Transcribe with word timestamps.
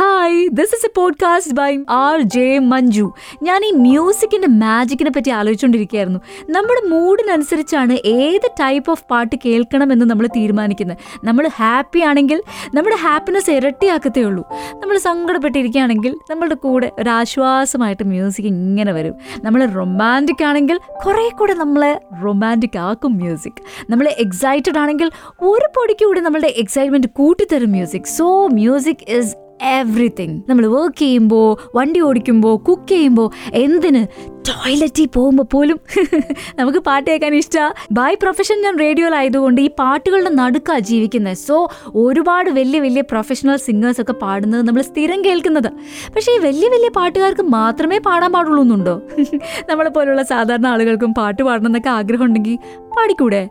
Hi 0.00 0.48
this 0.52 0.74
is 0.74 0.86
a 0.86 0.90
podcast 0.96 1.54
by 1.54 1.78
R 1.90 2.20
J 2.20 2.58
Manju 2.58 3.12
ഞാൻ 3.42 3.64
ഈ 3.64 3.70
മ്യൂസിക്കിന്റെ 3.72 4.48
മാജിക്കിനെ 4.48 5.10
പറ്റി 5.10 5.30
ആലോചിച്ചുകൊണ്ടിരിക്കുകയായിരുന്നു 5.30 6.20
നമ്മുടെ 6.50 6.88
മൂഡിനനുസരിച്ചാണ് 6.88 7.92
ഏത് 8.04 8.50
ടൈപ്പ് 8.60 8.90
ഓഫ് 8.90 9.04
പാട്ട് 9.10 9.36
കേൾക്കണമെന്ന് 9.44 10.06
നമ്മൾ 10.06 10.26
തീരുമാനിക്കുന്നത്. 10.26 10.98
നമ്മൾ 11.24 11.50
ഹാപ്പി 11.56 11.98
ആണെങ്കിൽ 12.00 12.42
നമ്മുടെ 12.74 12.96
ഹാപ്പിനെസ് 12.96 13.50
ഇരട്ടിയാക്കത്തേ 13.50 14.22
ഉള്ളൂ. 14.22 14.44
നമ്മൾ 14.74 14.98
സങ്കടപ്പെട്ടിരിക്കുകയാണെങ്കിൽ 14.98 16.16
നമ്മളുടെ 16.30 16.54
കൂടെ 16.54 16.92
ഒരു 16.98 17.10
ആശ്വാസമായിട്ട് 17.10 18.02
മ്യൂസിക് 18.04 18.46
ഇങ്ങനെ 18.46 18.92
വരും. 18.92 19.14
നമ്മൾ 19.42 19.66
റൊമാന്റിക് 19.66 20.44
ആണെങ്കിൽ 20.44 20.80
കുറേ 21.06 21.28
കൂടെ 21.28 21.54
നമ്മളെ 21.54 22.00
റൊമാന്റിക് 22.24 22.78
ആക്കും 22.78 23.16
മ്യൂസിക് 23.16 23.62
നമ്മൾ 23.90 24.08
എക്സൈറ്റഡ് 24.18 24.78
ആണെങ്കിൽ 24.78 25.10
ഒരു 25.40 25.68
പൊടിക്ക് 25.76 26.20
നമ്മളുടെ 26.20 26.54
excitement 26.56 27.06
കൂട്ടിത്തരും 27.06 27.70
music 27.70 28.04
so 28.04 28.48
music 28.48 29.04
is 29.08 29.49
everything 29.68 30.36
നമ്മൾ 30.48 30.66
വർക്ക് 30.66 30.96
ചെയ്യുമ്പോൾ 30.96 31.48
വണ്ടി 31.74 32.00
ഓടിക്കുമ്പോൾ 32.02 32.56
കുക്ക് 32.58 32.88
ചെയ്യുമ്പോൾ 32.88 33.28
എന്തിന് 33.54 34.02
ടോയ്ലറ്റിൽ 34.50 35.06
പോകുമ്പോൾ 35.16 35.46
പോലും 35.54 35.78
നമുക്ക് 36.58 36.78
പാട്ട് 36.78 37.06
കേൾക്കാൻ 37.10 37.34
ഇഷ്ടമാണ് 37.34 37.74
ബൈ 37.92 38.14
പ്രൊഫഷൻ 38.14 38.56
ഞാൻ 38.62 38.78
റേഡിയോയിലായതുകൊണ്ട് 38.78 39.60
ഈ 39.60 39.68
പാട്ടുകളുടെ 39.80 40.30
നടുക്കാണ് 40.30 40.80
ജീവിക്കുന്നത് 40.80 41.38
സോ 41.46 41.56
ഒരുപാട് 41.94 42.50
വലിയ 42.50 42.80
വലിയ 42.80 43.02
പ്രൊഫഷണൽ 43.10 43.56
സിംഗേഴ്സ് 43.56 44.00
ഒക്കെ 44.00 44.12
പാടുന്നത് 44.12 44.62
നമ്മൾ 44.68 44.82
സ്ഥിരം 44.82 45.24
കേൾക്കുന്നത്. 45.24 45.70
പക്ഷേ 46.16 46.32
ഈ 46.36 46.38
വലിയ 46.38 46.68
വലിയ 46.68 46.88
പാട്ടുകാർക്ക് 46.98 47.42
മാത്രമേ 47.42 47.98
പാടാൻ 47.98 48.32
പാടുള്ളൂ 48.32 48.62
എന്നുണ്ടോ? 48.62 48.94
നമ്മളെ 49.70 49.90
പോലുള്ള 49.90 50.22
സാധാരണ 50.22 50.66
ആളുകൾക്കും 50.66 51.14
പാട്ട് 51.14 51.42
പാടണം 51.42 51.66
എന്നൊക്കെ 51.66 51.90
ആഗ്രഹം 51.90 52.24
ഉണ്ടെങ്കിൽ 52.24 52.56
പാടിക്കൂടെ? 52.96 53.42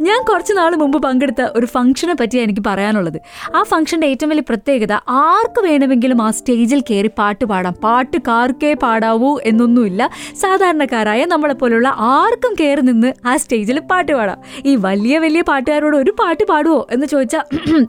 ഞാൻ 0.00 0.18
കുറച്ച് 0.30 0.52
നാൾ 0.52 0.72
മുമ്പ് 0.76 0.98
പങ്കെടുത്ത 1.02 1.42
ഒരു 1.56 1.66
ഫംഗ്ഷനെ 1.66 2.14
പറ്റിയാണ് 2.14 2.46
എനിക്ക് 2.46 2.64
പറയാനുള്ളത്. 2.68 3.18
ആ 3.54 3.62
ഫംഗ്ഷന്റെ 3.62 4.06
ഏറ്റവും 4.06 4.30
വലിയ 4.30 4.44
പ്രത്യേകത 4.48 4.94
ആർക്ക് 5.08 5.60
വേണമെങ്കിലും 5.60 6.22
ആ 6.22 6.30
സ്റ്റേജിൽ 6.30 6.80
കയറി 6.90 7.10
പാട്ട് 7.18 7.44
പാടാം. 7.44 7.74
പാട്ട് 7.84 8.16
കാർക്കേ 8.28 8.74
പാടാവൂ 8.74 9.38
എന്നൊന്നുമില്ല. 9.44 10.02
സാധാരണക്കാരായ 10.42 11.22
നമ്മളെ 11.24 11.54
പോലുള്ള 11.54 11.88
ആർക്കും 12.12 12.52
കയറി 12.60 12.82
നിന്ന് 12.82 13.10
ആ 13.26 13.34
സ്റ്റേജിൽ 13.36 13.78
പാട്ട് 13.90 14.12
പാടാം 14.12 14.38
ഈ 14.64 14.74
വലിയ 14.82 15.18
വലിയ 15.18 15.42
പാട്ടുകാരോട് 15.42 15.96
ഒരു 15.96 16.14
പാട്ട് 16.20 16.44
പാടുവോ 16.44 16.80
എന്ന് 16.90 17.06
ചോദിച്ചാൽ 17.06 17.44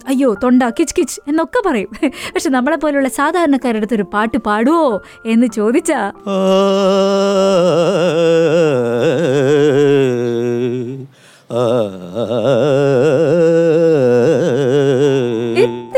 അയ്യോ 0.08 0.30
തൊണ്ട 0.44 0.64
കിച്ച് 0.80 0.96
കിച്ച് 0.96 1.18
എന്നൊക്കെ 1.28 1.62
പറയും 1.66 1.92
പക്ഷെ 2.34 2.50
നമ്മളെ 2.50 2.78
പോലുള്ള 2.78 3.12
സാധാരണക്കാരുടെ 3.14 3.82
അടുത്ത് 3.82 3.96
ഒരു 3.96 4.08
പാട്ട് 4.14 4.40
പാടുവോ 4.40 4.86
എന്ന് 5.26 5.48
ചോദിച്ചാ 5.54 6.02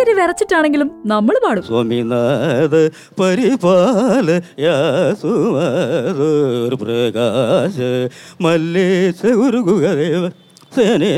എത്തിരി 0.06 0.22
വിറച്ചിട്ടാണെങ്കിലും 0.22 0.90
നമ്മൾ 1.06 1.36
പാടും. 1.44 1.64
സ്വാമിനാഥ 1.64 2.74
പരിപാല 3.20 4.28
യാസുമാർ 4.64 6.18
പ്രകാശ 6.82 7.78
മല്ലേശ 8.42 9.22
ഗുരുഗുരുദേവ 9.40 10.24
സേനെ 10.76 11.12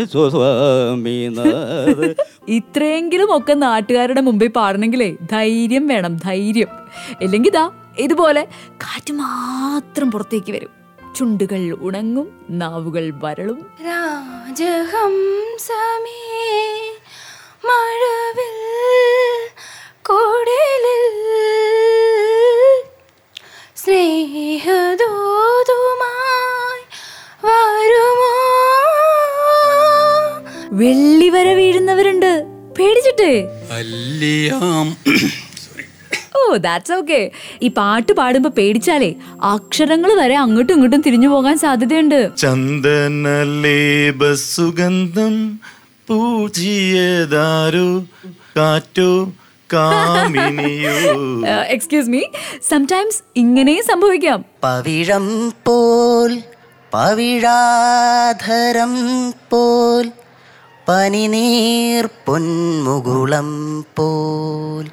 ഇത്രയെങ്കിലും 2.57 3.29
ഒക്കെ 3.37 3.53
നാട്ടുകാരുടെ 3.65 4.21
മുമ്പിൽ 4.27 4.49
പാടണമെങ്കിലേ 4.57 5.09
ധൈര്യം 5.31 5.85
വേണം 5.87 6.15
ധൈര്യം. 6.25 6.71
ഇല്ലെങ്കിൽ 7.21 7.51
ഇതാ 7.51 7.65
ഇതുപോലെ 8.05 8.43
കാറ്റ് 8.85 9.13
മാത്രം 9.23 10.07
പുറത്തേക്ക് 10.11 10.51
വരും. 10.51 10.71
ചുണ്ടുകൾ 11.17 11.61
ഉണങ്ങും 11.87 12.27
നാവുകൾ 12.61 13.05
വരളും. 13.23 13.59
രാജഹംസമേ 13.87 14.87
മഴവിൽ 17.67 18.56
കുടിലിൽ 20.09 21.01
സ്നേഹദൂതുമായി 23.75 25.03
വരുമോ? 27.45 28.33
വെള്ളി 30.71 31.29
വരെ 31.29 31.53
വീഴുന്നവരുണ്ട്. 31.53 32.43
പേടിച്ചിട്ട്. 32.79 33.31
അല്ലയാം. 33.71 34.97
ഓ 36.37 36.55
ദാറ്റ്സ് 36.55 36.93
ഓക്കെ 36.93 37.31
ഈ 37.61 37.67
പാട്ട് 37.67 38.13
പാടുമ്പോ 38.13 38.49
പേടിച്ചാലേ 38.57 39.15
അക്ഷരങ്ങൾ 39.43 40.21
വരെ 40.21 40.35
അങ്ങോട്ടും 40.37 40.73
ഇങ്ങോട്ടും 40.73 41.01
തിരിഞ്ഞു 41.01 41.27
പോകാൻ 41.27 41.57
സാധ്യതയുണ്ട്. 41.57 42.37
ചന്ദനലേപ 42.37 44.33
സുഗന്ധം 44.33 45.59
പൂജിയതാരോ? 46.07 47.89
കാറ്റോ? 48.57 49.31
എക്സ്ക്യൂസ് 51.67 52.09
മീ 52.09 52.21
സംടൈംസ് 52.69 53.23
ഇങ്ങനെയും 53.35 53.83
സംഭവിക്കാം. 53.83 54.45
പവിഴം 54.63 55.53
പോൽ 55.65 56.41
പവിഴാധരം 56.93 58.93
പോൽ 59.49 60.11
പനിനീർ 60.89 62.09
പൊന്മുകുളം 62.25 63.85
പോൽ. 63.95 64.85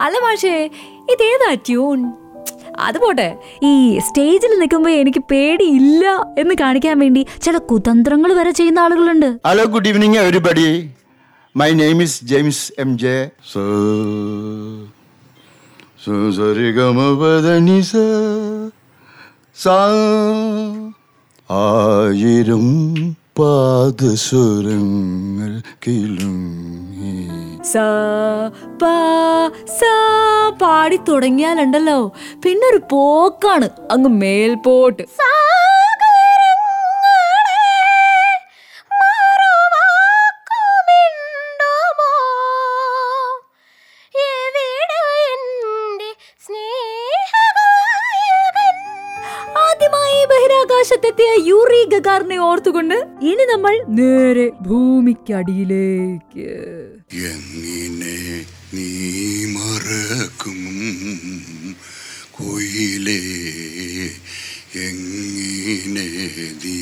അല്ല 0.00 0.18
മാഷേ 0.18 0.70
ഇതേതാ 1.10 1.54
ട്യൂൺ 1.54 2.12
അത് 2.78 2.98
പോട്ടെ. 2.98 3.36
ഈ 3.62 3.98
സ്റ്റേജിൽ 3.98 4.58
നിൽക്കുമ്പോൾ 4.58 4.90
എനിക്ക് 4.90 5.22
പേടിയില്ല 5.30 6.34
എന്ന് 6.38 6.54
കാണിക്കാൻ 6.60 6.98
വേണ്ടി 6.98 7.26
ചില 7.42 7.58
കുതന്ത്രങ്ങൾ 7.58 8.32
വരെ 8.32 8.50
ചെയ്യുന്ന 8.50 8.78
ആളുകളുണ്ട്. 8.78 9.38
Hello 9.46 9.64
good 9.64 9.86
evening, 9.86 10.06
everybody. 10.06 10.97
My 11.58 11.62
name 11.62 12.02
is 12.02 12.24
James 12.24 12.72
M 12.78 12.98
J 12.98 13.30
so, 16.04 16.12
sorry, 16.38 16.72
sa, 17.80 18.04
sa, 19.62 19.78
ആയിരം 21.50 22.66
പാദസ്വരങ്ങൾ 23.38 25.62
കിലുങ്ങി 25.86 27.62
സ 27.62 27.76
പ 28.82 28.84
സ 29.64 29.80
പാടി 30.62 30.96
തുടങ്ങിയാലുണ്ടല്ലോ. 30.96 32.12
പിന്നെ 32.44 32.70
ഒരു 32.70 32.80
പോക്കാണ്. 32.92 33.68
അങ്ങ് 33.90 34.10
മേൽപോട്ട്. 34.10 35.02
മറുവാക്കുമിണ്ടുമോ? 35.02 35.47
ബഹിരാകാശത്തെത്തിയ 50.88 51.30
യൂറി 51.48 51.78
ഗഗാറിനെ 51.92 52.36
ഓർത്തുകൊണ്ട് 52.48 52.94
ഇനി 53.30 53.44
നമ്മൾ 53.50 53.72
നേരെ 53.98 54.44
ഭൂമിക്കടിയിലേക്ക്. 54.66 56.46
എങ്ങനെ 57.30 58.14
നീ 58.76 58.86
മറക്കും 59.54 60.60
കുയിലേ 62.36 63.18
എങ്ങനെ 64.86 66.06
നീ 66.62 66.76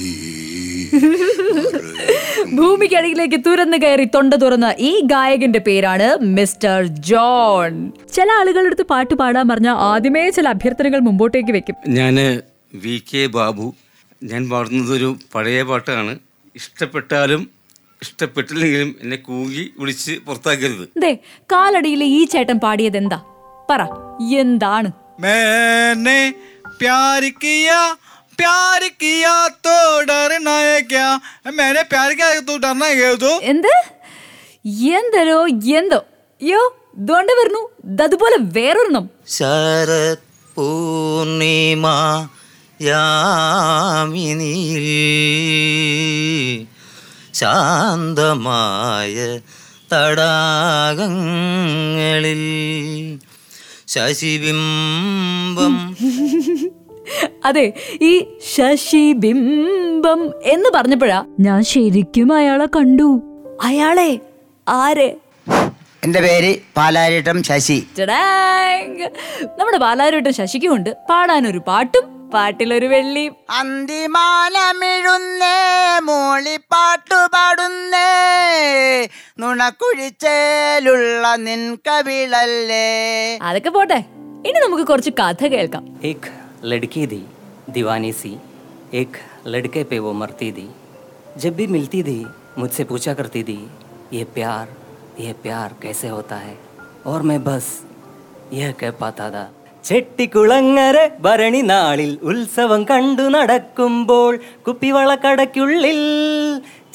ഭൂമിക്കടിയിലേക്ക് 2.58 3.38
തുറന്നു 3.46 3.78
കയറി 3.84 4.06
തൊണ്ട 4.16 4.34
തുറന്ന 4.42 4.68
ഈ 4.90 4.92
ഗായകന്റെ 5.12 5.62
പേരാണ് 5.68 6.08
മിസ്റ്റർ 6.36 6.78
ജോൺ. 7.10 7.72
ചില 8.16 8.28
ആളുകളുടെ 8.40 8.70
അടുത്ത് 8.72 8.86
പാട്ട് 8.92 9.16
പാടാൻ 9.22 9.46
പറഞ്ഞ 9.52 9.72
ആദ്യമേ 9.90 10.24
ചില 10.38 10.46
അഭ്യർത്ഥനകൾ 10.56 11.02
മുമ്പോട്ടേക്ക് 11.08 11.54
വെക്കും. 11.58 11.76
ഞാൻ 11.98 12.16
വി 12.84 12.96
കെ 13.10 13.24
ബാബു. 13.38 13.66
ഞാൻ 14.21 14.43
പാടുന്നതൊരു 14.49 15.09
പഴയ 15.33 15.61
പാട്ടാണ് 15.63 16.13
ഇഷ്ടപ്പെട്ടാലും 16.55 17.41
ഇഷ്ടപ്പെട്ടില്ലെങ്കിലും 18.01 18.89
എന്നെ 19.03 19.17
കൂകി 19.27 19.63
വിളിച്ച് 19.79 20.13
പുറത്താക്കരുത് 20.25 20.85
ദേ 21.03 21.11
കാലടിയിൽ 21.49 22.01
ഈ 22.11 22.21
ചേട്ടൻ 22.33 22.59
പാടിയത് 22.65 22.99
എന്താ 23.03 23.19
പറ 23.69 23.81
എന്താണ് 24.39 24.89
मैंने 25.23 26.19
प्यार 26.79 27.23
किया 27.41 27.79
प्यार 28.39 28.81
किया 29.01 29.33
तो 29.65 29.73
डरना 30.09 30.55
है 30.59 30.77
क्या 30.91 31.07
मैंने 31.57 31.81
प्यार 31.91 32.13
किया 32.13 32.39
तो 32.41 32.55
डरना 32.63 32.87
है 32.93 33.09
तो 33.17 33.31
എന്ത് 33.51 33.73
എന്തരോ 34.91 35.37
എന്തോ 35.77 35.99
യോ 36.41 36.61
ദോണ്ട 37.07 37.31
വരുന്നു 37.39 37.61
അതുപോലെ 38.05 38.37
വേറൊരെണ്ണം 38.57 39.05
ശരത് 39.35 40.23
പൂർണിമ 40.57 41.85
യാമിനിയിൽ 42.80 44.86
ശാന്തമായ 47.34 49.38
തടാകങ്ങളിൽ 49.92 51.06
ശശിബിംബം 53.88 55.96
അതെ 57.44 57.72
ഈ 58.02 58.26
ശശിബിംബം 58.54 60.32
എന്ന് 60.44 60.70
പറഞ്ഞപ്പോഴാ 60.74 61.24
ഞാൻ 61.40 61.64
ശരിക്കും 61.64 62.32
അയാളെ 62.32 62.66
കണ്ടു. 62.66 63.22
അയാളെ? 63.62 64.18
ആരെ? 64.68 65.16
എന്റെ 66.04 66.20
പേര് 66.20 66.56
പാലാരിട്ടം 66.76 67.42
ശശി. 67.42 67.86
നമ്മുടെ 69.58 69.78
പാലാരിട്ടം 69.78 70.34
ശശിക്കും 70.34 70.74
ഉണ്ട് 70.74 70.96
പാടാനൊരു 71.10 71.58
പാട്ടും 71.58 72.15
പാട്ടിലൊരു 72.33 72.87
വെള്ളിയും 72.91 73.33
അന്തിമാനമിഴുന്നേ 73.59 75.55
മൂളിപ്പാട്ടു 76.07 77.19
പാടുന്നേ 77.33 78.07
നുണക്കുഴിച്ചേലുള്ള 79.41 81.25
നിൻ 81.45 81.61
കവിളല്ലേ 81.87 82.85
അതൊക്കെ 83.47 83.71
പോട്ടെ 83.77 83.99
ഇനി 84.47 84.57
നമുക്ക് 84.65 84.85
കുറച്ച് 84.91 85.11
കഥ 85.21 85.41
കേൾക്കാം 85.53 85.83
एक 86.03 86.23
लड़की 86.63 87.03
थी 87.07 87.19
दीवानी 87.69 88.11
सी 88.13 88.31
एक 88.93 89.11
लड़के 89.47 89.81
पे 89.83 89.97
वो 89.99 90.11
मरती 90.13 90.49
थी 90.51 90.65
जब 91.37 91.53
भी 91.55 91.65
मिलती 91.67 92.01
थी 92.03 92.17
मुझसे 92.57 92.83
पूछा 92.83 93.13
करती 93.13 93.41
थी 93.43 93.57
ये 94.13 94.23
प्यार 94.35 94.65
ये 95.19 95.31
प्यार 95.43 95.75
कैसे 95.83 96.07
होता 96.09 96.37
है 96.39 96.55
और 97.05 97.21
मैं 97.23 97.39
बस 97.43 97.67
यह 98.53 98.71
कह 98.81 98.91
पाता 99.01 99.27
था 99.29 99.43
ചെട്ടിക്കുളങ്ങര 99.86 100.96
ഭരണി 101.20 101.60
നാളിൽ 101.62 102.18
ഉത്സവം 102.22 102.84
കണ്ടു 102.84 103.22
നടക്കുമ്പോൾ 103.22 104.32
കുപ്പിവളക്കടയ്ക്കുള്ളിൽ 104.68 106.00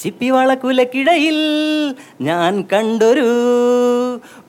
ചിപ്പിവളക്കുലക്കിടയിൽ 0.00 1.38
ഞാൻ 2.20 2.64
കണ്ടൊരു 2.72 3.28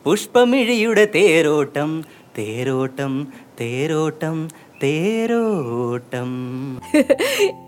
പുഷ്പമിഴിയുടെ 0.03 1.05
തേരോട്ടം 1.15 1.91
തേരോട്ടം 2.37 3.13
തേരോട്ടം 3.61 4.37
തേരോട്ടം. 4.83 6.29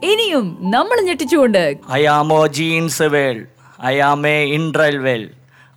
ഇനിയും 0.04 0.46
നമ്മൾ 0.72 1.02
ഞെട്ടിച്ചുകൊണ്ട് 1.02 1.64
അയാമോ 1.90 2.48
ജീൻസ് 2.48 3.04
വേൾ 3.04 3.38
അയാമേ 3.80 4.38
ഇൻട്രൽ 4.54 4.98
വേൽ 4.98 5.24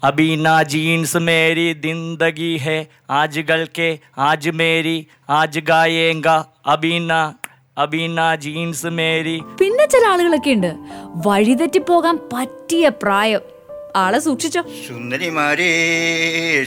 अभी 0.04 0.36
ना 0.38 0.56
जीन्स 0.64 1.16
मेरी 1.22 1.68
जिंदगी 1.84 2.52
है 2.58 2.78
आजकल 3.12 3.62
के 3.75 3.90
आज 4.22 4.48
मेरी 4.56 4.98
आज 5.31 5.58
गाएगा 5.68 6.36
अभी 6.68 7.00
ना 7.02 7.22
अभी 7.78 8.08
ना 8.08 8.25
जीन्स 8.38 8.81
मेरी 8.98 9.38
പിന്നെ 9.60 9.86
ചില 9.88 10.04
ആളുകളൊക്കെ 10.08 10.52
ഉണ്ട് 10.52 10.72
വഴിതെറ്റി 11.28 11.81
പോകാൻ 11.84 12.16
പറ്റിയ 12.34 12.90
പ്രായം 13.04 13.44
ആളെ 13.96 14.19
സൂക്ഷിച്ചോ. 14.19 14.62
സുന്ദരിമാരെ 14.88 15.70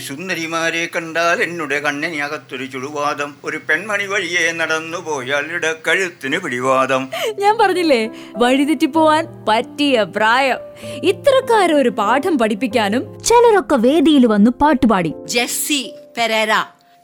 സുന്ദരിമാരെ 0.08 0.88
കണ്ടാൽ 0.96 1.42
എന്നുടെ 1.42 1.80
കണ്ണിനകത്തൊരു 1.80 2.64
ചുടുവാദം 2.64 3.34
ഒരു 3.44 3.60
പെൺമണി 3.68 4.06
വഴിയെ 4.06 4.52
നടന്നു 4.52 4.98
പോയാൽ 4.98 5.44
ഇടക്കഴുത്തിന് 5.52 6.38
പിടിവാദം. 6.38 7.08
ഞാൻ 7.38 7.58
പറഞ്ഞില്ലേ 7.58 8.10
വഴിതെറ്റി 8.36 8.86
പോവാൻ 8.86 9.44
പറ്റിയ 9.48 10.02
പ്രായം. 10.02 10.58
ഇത്രക്കാരൊരു 11.02 11.80
ഒരു 11.82 11.88
പാഠം 11.88 12.38
പഠിപ്പിക്കാനും 12.38 13.22
ചിലരൊക്കെ 13.24 13.76
വേദിയിൽ 13.76 14.26
വന്ന് 14.26 14.50
പാട്ടുപാടി. 14.50 15.14
ജെസ്സി 15.24 15.94
പെരേര 16.18 16.52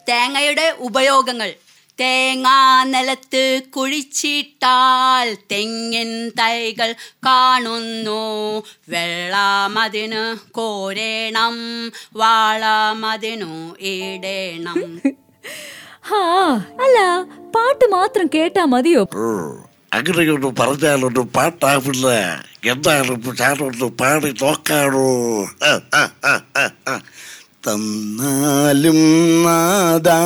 തേങ്ങയുടെ 0.08 0.74
ഉപയോഗങ്ങൾ. 0.78 1.52
തേങ്ങ 2.00 2.48
നിലത്ത് 2.84 3.62
കുഴിച്ചിട്ടാൽ 3.76 5.36
തെങ്ങിൻ 5.52 6.28
തൈകൾ 6.28 6.94
കാണുന്നു. 7.26 8.22
വെള്ളാമതിന് 8.88 10.50
കോരേണം 10.50 11.56
വാളാമതിനു 12.16 13.76
ഇടേണം. 13.80 15.00
ഹാ 16.08 16.20
അല്ല 16.82 17.22
പാട്ട് 17.54 17.84
മാത്രം 17.84 18.30
കേട്ടാ 18.34 18.64
മതിയോ? 18.64 19.02
അങ്ങനെയൊന്നും 19.94 20.54
പറഞ്ഞാലൊന്നും 20.54 21.26
പാട്ടാവില്ല. 21.28 22.06
എന്തായാലും 22.64 23.36
ഞാനൊന്ന് 23.40 23.84
പാടി 23.84 24.34
നോക്കാണോ. 24.42 25.08
തന്നാലും 27.66 28.98
നാദാ. 29.44 30.18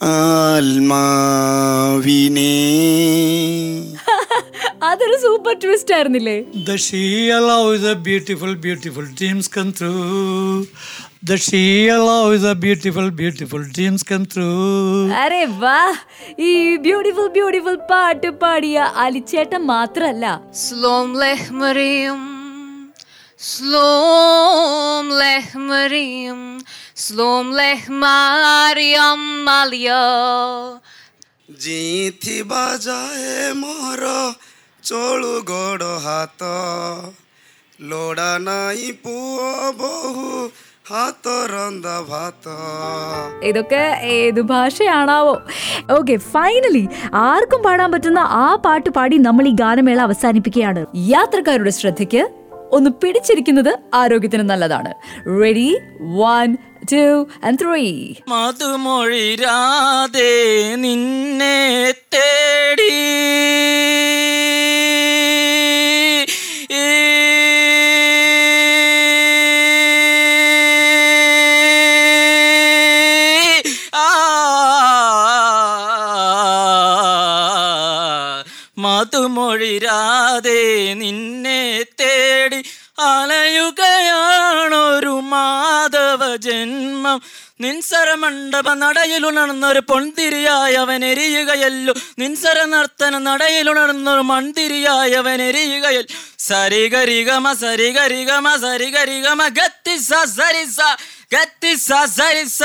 ആത്മാവിനെ. 0.00 1.22
അതൊരു 4.90 5.16
സൂപ്പർ 5.16 5.54
ട്വിസ്റ്റ് 5.62 5.94
ആയിരുന്നില്ലേ? 5.94 6.36
The 6.66 6.76
she 6.76 7.30
allow 7.30 7.76
the 7.76 7.92
beautiful 7.92 8.54
beautiful 8.54 9.06
dreams 9.18 9.50
come 9.56 9.68
the 11.24 11.34
she 11.36 11.88
allow 11.88 12.36
the 12.36 12.52
beautiful 12.52 13.08
beautiful 13.10 13.62
dreams 13.68 14.06
come 14.12 14.24
through 14.24 14.48
അരേ 15.14 15.42
ഈ 16.38 16.76
ബ്യൂട്ടിഫുൾ 16.76 17.28
ബ്യൂട്ടിഫുൾ 17.28 17.74
പാട്ട് 17.90 18.30
പാടിയ 18.30 18.78
അലിച്ചേട്ട 18.96 19.54
മാത്രമല്ല 19.54 20.26
സ്ലോം 20.54 21.20
ലെഹ്മറിയും 21.20 22.29
Slom 23.39 25.09
lech 25.13 25.53
Mariam, 25.63 26.41
Slom 26.97 27.47
lech 27.53 27.87
Mariam 27.97 29.21
Malia. 29.43 30.03
ଜିଥି 31.63 32.37
ବାଜାଏ 32.51 33.33
ମୋର 33.57 34.03
ଚଳୁ 34.83 35.33
ଗୋଡ଼ 35.49 35.89
ହାତ 36.05 36.41
ଲୋଡ଼ା 37.89 38.29
ନାଇଁ 38.45 38.87
ପୁଅ 39.03 39.49
ବୋହୁ 39.79 40.31
ହାତ 40.89 41.25
ରନ୍ଧା 41.51 41.95
ଭାତ 42.09 42.45
ഇതൊക്കെ 43.49 43.83
ഏത് 44.15 44.41
ഭാഷയാണാവോ 44.51 45.35
ഓക്കെ 45.97 46.15
ഫൈനലി 46.33 46.83
ആർക്കും 47.27 47.61
പാടാൻ 47.65 47.89
പറ്റുന്ന 47.95 48.23
ആ 48.39 48.47
പാട്ട് 48.65 48.89
പാടി 48.97 49.17
നമ്മൾ 49.27 49.47
ഈ 49.51 49.53
ഗാനമേള 49.61 50.01
അവസാനിപ്പിക്കുകയാണ് 50.09 50.83
യാത്രക്കാരുടെ 51.13 51.73
ശ്രദ്ധയ്ക്ക് 51.79 52.23
ഒന്ന് 52.72 52.90
പിടിച്ചിരിക്കുന്നത് 52.90 53.78
ആരോഗ്യത്തിന് 53.94 54.50
നല്ലതാണ്. 54.50 54.94
Ready 55.42 55.78
one 56.00 56.56
two 56.92 57.28
and 57.44 57.58
three 57.62 58.14
മധുമൊഴിരാതെ 58.28 60.74
നിന്നെ 60.74 61.94
തേടി. 62.14 62.90
മധുമൊഴിരാതെ 79.00 80.94
നിന്നെ 80.94 81.84
തേടി 82.00 82.64
അലയുകയാണൊരു 82.98 85.06
മാധവ 85.06 86.36
ജന്മം. 86.36 87.22
നിൻസര 87.60 88.14
മണ്ഡപ 88.14 88.72
നടയിലുണർന്നൊരു 88.72 89.80
പൊൺതിരിയായി 89.80 90.74
അവൻ 90.74 91.04
എരിയുകയല്ലോ. 91.04 91.94
നിൻസര 92.18 92.64
നർത്തന 92.64 93.18
നടയിലുണർന്നൊരു 93.18 94.20
മൺതിരിയായി 94.20 95.12
അവൻ 95.12 95.42
എരിയുകയൽ. 95.42 96.06
സരിഗരിഗമ 96.38 97.52
സരിഗരിഗമ 98.60 99.48
ഗത്തി 99.48 99.96
സ 99.96 100.12
സരിസ 100.38 100.76
സ 101.88 101.92
സരിസ. 102.18 102.62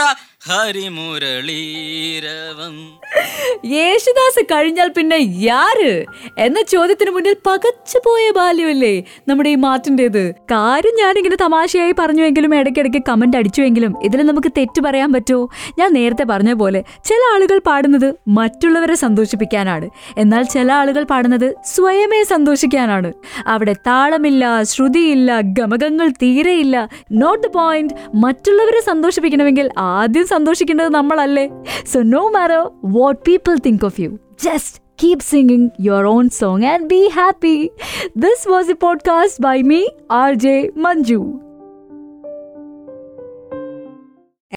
ഹരിമുരളീരവം. 0.50 2.98
യേശുദാസ് 3.66 4.40
കഴിഞ്ഞാൽ 4.52 4.92
പിന്നെ 4.98 5.34
യാര്? 5.38 6.06
എന്ന 6.38 6.62
ചോദ്യത്തിന് 6.62 7.12
മുന്നിൽ 7.12 7.36
പകച്ചു 7.48 8.00
പോയ 8.06 8.32
ബാല്യമല്ലേ 8.36 9.04
നമ്മുടെ 9.28 9.50
ഈ 9.50 9.56
മാറ്റിന്റെത് 9.56 10.34
കാര്യം 10.52 10.92
ഞാനിങ്ങനെ 11.00 11.36
തമാശയായി 11.36 11.94
പറഞ്ഞുവെങ്കിലും 12.00 12.56
ഇടയ്ക്കിടയ്ക്ക് 12.56 13.04
കമന്റ് 13.10 13.38
അടിച്ചുവെങ്കിലും 13.38 13.96
ഇതിൽ 14.04 14.22
നമുക്ക് 14.22 14.52
തെറ്റ് 14.58 14.82
പറയാൻ 14.82 15.14
പറ്റുമോ 15.14 15.50
ഞാൻ 15.80 15.94
നേരത്തെ 15.94 16.24
പറഞ്ഞ 16.24 16.54
പോലെ 16.54 16.84
ചില 17.06 17.18
ആളുകൾ 17.34 17.62
പാടുന്നത് 17.68 18.16
മറ്റുള്ളവരെ 18.28 18.96
സന്തോഷിപ്പിക്കാനാണ്. 18.96 19.90
എന്നാൽ 20.18 20.44
ചില 20.44 20.72
ആളുകൾ 20.72 21.04
പാടുന്നത് 21.04 21.56
സ്വയമേ 21.66 22.24
സന്തോഷിക്കാനാണ്. 22.24 23.14
അവിടെ 23.48 23.74
താളമില്ല 23.74 24.64
ശ്രുതിയില്ല 24.64 25.42
ഗമകങ്ങൾ 25.42 26.14
തീരെയില്ല. 26.24 26.90
നോട്ട് 27.12 27.48
പോയിന്റ് 27.48 27.94
മറ്റുള്ളവരെ 28.16 28.82
സന്തോഷിപ്പിക്കണമെങ്കിൽ 28.82 29.70
ആദ്യം 29.78 30.28
സന്തോഷിക്കേണ്ടത് 30.35 30.88
നമ്മളല്ലേ 30.88 31.47
so 31.92 32.02
no 32.02 32.28
matter 32.28 32.71
what 32.83 33.21
people 33.25 33.57
think 33.57 33.85
of 33.85 34.00
you 34.00 34.19
just 34.37 34.76
keep 35.02 35.21
singing 35.23 35.62
your 35.78 36.07
own 36.07 36.28
song 36.30 36.62
and 36.62 36.87
be 36.88 37.09
happy. 37.09 37.71
This 38.14 38.47
was 38.47 38.69
a 38.69 38.75
podcast 38.75 39.40
by 39.40 39.62
me, 39.62 39.88
RJ 40.11 40.73
Manju. 40.76 41.44